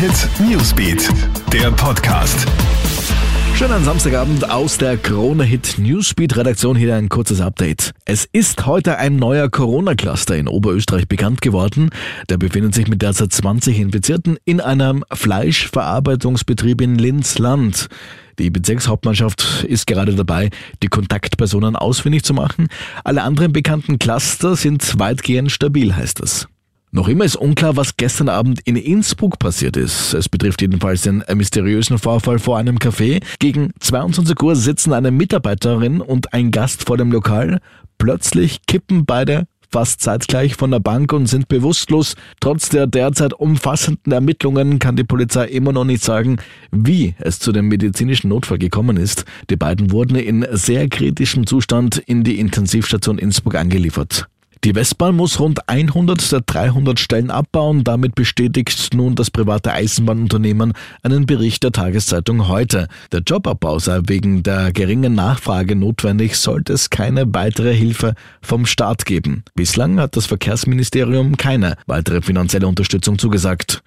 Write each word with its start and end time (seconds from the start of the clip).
Hit 0.00 0.30
Newsbeat, 0.48 1.10
der 1.52 1.70
Podcast. 1.72 2.46
Schönen 3.54 3.84
Samstagabend 3.84 4.50
aus 4.50 4.78
der 4.78 4.96
Krone 4.96 5.44
Hit 5.44 5.74
Newsbeat 5.76 6.38
Redaktion. 6.38 6.74
Hier 6.74 6.96
ein 6.96 7.10
kurzes 7.10 7.42
Update. 7.42 7.90
Es 8.06 8.26
ist 8.32 8.64
heute 8.64 8.96
ein 8.96 9.16
neuer 9.16 9.50
Corona-Cluster 9.50 10.38
in 10.38 10.48
Oberösterreich 10.48 11.06
bekannt 11.06 11.42
geworden. 11.42 11.90
Der 12.30 12.38
befindet 12.38 12.74
sich 12.74 12.88
mit 12.88 13.02
derzeit 13.02 13.30
20 13.30 13.78
Infizierten 13.78 14.38
in 14.46 14.62
einem 14.62 15.04
Fleischverarbeitungsbetrieb 15.12 16.80
in 16.80 16.94
Linzland. 16.94 17.88
Die 18.38 18.48
Bezirkshauptmannschaft 18.48 19.66
ist 19.68 19.86
gerade 19.86 20.14
dabei, 20.14 20.48
die 20.82 20.88
Kontaktpersonen 20.88 21.76
ausfindig 21.76 22.22
zu 22.22 22.32
machen. 22.32 22.68
Alle 23.04 23.22
anderen 23.22 23.52
bekannten 23.52 23.98
Cluster 23.98 24.56
sind 24.56 24.98
weitgehend 24.98 25.52
stabil, 25.52 25.94
heißt 25.94 26.20
es. 26.20 26.48
Noch 26.92 27.06
immer 27.06 27.24
ist 27.24 27.36
unklar, 27.36 27.76
was 27.76 27.96
gestern 27.96 28.28
Abend 28.28 28.60
in 28.64 28.74
Innsbruck 28.74 29.38
passiert 29.38 29.76
ist. 29.76 30.12
Es 30.12 30.28
betrifft 30.28 30.60
jedenfalls 30.60 31.02
den 31.02 31.22
mysteriösen 31.34 31.98
Vorfall 31.98 32.40
vor 32.40 32.58
einem 32.58 32.78
Café. 32.78 33.22
Gegen 33.38 33.70
22 33.78 34.42
Uhr 34.42 34.56
sitzen 34.56 34.92
eine 34.92 35.12
Mitarbeiterin 35.12 36.00
und 36.00 36.32
ein 36.32 36.50
Gast 36.50 36.84
vor 36.84 36.96
dem 36.96 37.12
Lokal. 37.12 37.60
Plötzlich 37.98 38.66
kippen 38.66 39.06
beide 39.06 39.46
fast 39.70 40.00
zeitgleich 40.00 40.56
von 40.56 40.72
der 40.72 40.80
Bank 40.80 41.12
und 41.12 41.26
sind 41.26 41.46
bewusstlos. 41.46 42.16
Trotz 42.40 42.70
der 42.70 42.88
derzeit 42.88 43.34
umfassenden 43.34 44.12
Ermittlungen 44.12 44.78
kann 44.78 44.96
die 44.96 45.04
Polizei 45.04 45.46
immer 45.46 45.72
noch 45.72 45.84
nicht 45.84 46.02
sagen, 46.02 46.38
wie 46.72 47.14
es 47.18 47.38
zu 47.38 47.52
dem 47.52 47.68
medizinischen 47.68 48.28
Notfall 48.28 48.58
gekommen 48.58 48.96
ist. 48.96 49.24
Die 49.48 49.56
beiden 49.56 49.92
wurden 49.92 50.16
in 50.16 50.44
sehr 50.50 50.88
kritischem 50.88 51.46
Zustand 51.46 51.98
in 51.98 52.24
die 52.24 52.40
Intensivstation 52.40 53.18
Innsbruck 53.18 53.54
angeliefert. 53.54 54.29
Die 54.62 54.74
Westbahn 54.74 55.16
muss 55.16 55.40
rund 55.40 55.70
100 55.70 56.32
der 56.32 56.42
300 56.42 57.00
Stellen 57.00 57.30
abbauen. 57.30 57.82
Damit 57.82 58.14
bestätigt 58.14 58.90
nun 58.92 59.14
das 59.14 59.30
private 59.30 59.72
Eisenbahnunternehmen 59.72 60.74
einen 61.02 61.24
Bericht 61.24 61.62
der 61.62 61.72
Tageszeitung 61.72 62.46
heute. 62.46 62.86
Der 63.10 63.20
Jobabbau 63.20 63.78
sei 63.78 64.02
wegen 64.06 64.42
der 64.42 64.70
geringen 64.72 65.14
Nachfrage 65.14 65.76
notwendig, 65.76 66.36
sollte 66.36 66.74
es 66.74 66.90
keine 66.90 67.24
weitere 67.32 67.74
Hilfe 67.74 68.12
vom 68.42 68.66
Staat 68.66 69.06
geben. 69.06 69.44
Bislang 69.54 69.98
hat 69.98 70.14
das 70.14 70.26
Verkehrsministerium 70.26 71.38
keine 71.38 71.76
weitere 71.86 72.20
finanzielle 72.20 72.66
Unterstützung 72.66 73.18
zugesagt. 73.18 73.82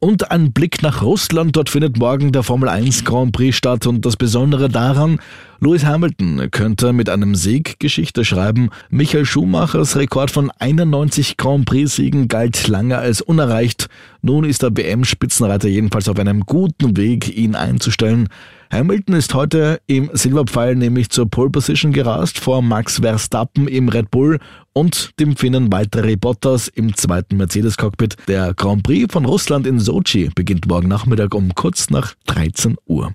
Und 0.00 0.30
ein 0.32 0.52
Blick 0.52 0.82
nach 0.82 1.02
Russland. 1.02 1.56
Dort 1.56 1.70
findet 1.70 1.98
morgen 1.98 2.32
der 2.32 2.42
Formel 2.42 2.68
1 2.68 3.04
Grand 3.04 3.32
Prix 3.32 3.56
statt. 3.56 3.86
Und 3.86 4.04
das 4.04 4.16
Besondere 4.16 4.68
daran, 4.68 5.20
Lewis 5.58 5.86
Hamilton 5.86 6.50
könnte 6.50 6.92
mit 6.92 7.08
einem 7.08 7.34
Sieg 7.34 7.80
Geschichte 7.80 8.26
schreiben. 8.26 8.68
Michael 8.90 9.24
Schumachers 9.24 9.96
Rekord 9.96 10.30
von 10.30 10.50
91 10.50 11.38
Grand 11.38 11.64
Prix-Siegen 11.64 12.28
galt 12.28 12.68
lange 12.68 12.98
als 12.98 13.22
unerreicht. 13.22 13.88
Nun 14.20 14.44
ist 14.44 14.62
der 14.62 14.76
WM-Spitzenreiter 14.76 15.68
jedenfalls 15.68 16.08
auf 16.10 16.18
einem 16.18 16.40
guten 16.40 16.96
Weg, 16.98 17.34
ihn 17.34 17.54
einzustellen. 17.54 18.28
Hamilton 18.70 19.14
ist 19.14 19.32
heute 19.32 19.80
im 19.86 20.10
Silberpfeil 20.12 20.74
nämlich 20.74 21.08
zur 21.08 21.30
Pole 21.30 21.50
Position 21.50 21.92
gerast 21.92 22.38
vor 22.38 22.60
Max 22.60 22.98
Verstappen 23.00 23.66
im 23.66 23.88
Red 23.88 24.10
Bull 24.10 24.38
und 24.74 25.18
dem 25.18 25.36
Finnen 25.36 25.72
Valtteri 25.72 26.16
Bottas 26.16 26.68
im 26.68 26.94
zweiten 26.94 27.38
Mercedes-Cockpit. 27.38 28.16
Der 28.28 28.52
Grand 28.52 28.82
Prix 28.82 29.10
von 29.10 29.24
Russland 29.24 29.66
in 29.66 29.80
Sochi 29.80 30.30
beginnt 30.34 30.66
morgen 30.66 30.88
Nachmittag 30.88 31.34
um 31.34 31.54
kurz 31.54 31.88
nach 31.88 32.14
13 32.26 32.76
Uhr. 32.86 33.14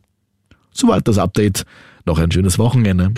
Soweit 0.74 1.08
das 1.08 1.18
Update. 1.18 1.64
Noch 2.06 2.18
ein 2.20 2.32
schönes 2.32 2.58
Wochenende. 2.58 3.12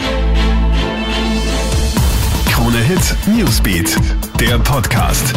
Krone 2.50 2.78
Hit 2.80 3.16
Newsbeat, 3.28 3.98
der 4.40 4.60
Podcast. 4.60 5.34